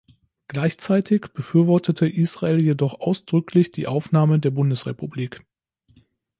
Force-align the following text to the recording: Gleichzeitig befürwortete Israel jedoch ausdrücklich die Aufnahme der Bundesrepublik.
Gleichzeitig 0.47 1.27
befürwortete 1.31 2.07
Israel 2.07 2.59
jedoch 2.59 3.01
ausdrücklich 3.01 3.69
die 3.69 3.85
Aufnahme 3.85 4.39
der 4.39 4.49
Bundesrepublik. 4.49 5.45